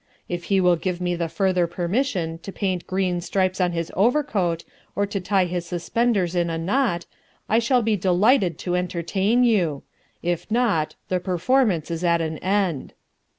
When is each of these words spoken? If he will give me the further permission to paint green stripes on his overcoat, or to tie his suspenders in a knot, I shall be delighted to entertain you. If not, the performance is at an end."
If 0.27 0.45
he 0.45 0.59
will 0.59 0.77
give 0.77 0.99
me 0.99 1.13
the 1.15 1.29
further 1.29 1.67
permission 1.67 2.39
to 2.39 2.51
paint 2.51 2.87
green 2.87 3.21
stripes 3.21 3.61
on 3.61 3.71
his 3.73 3.91
overcoat, 3.95 4.63
or 4.95 5.05
to 5.05 5.21
tie 5.21 5.45
his 5.45 5.67
suspenders 5.67 6.33
in 6.33 6.49
a 6.49 6.57
knot, 6.57 7.05
I 7.47 7.59
shall 7.59 7.83
be 7.83 7.95
delighted 7.95 8.57
to 8.65 8.75
entertain 8.75 9.43
you. 9.43 9.83
If 10.23 10.49
not, 10.49 10.95
the 11.09 11.19
performance 11.19 11.91
is 11.91 12.03
at 12.03 12.19
an 12.19 12.39
end." 12.39 12.93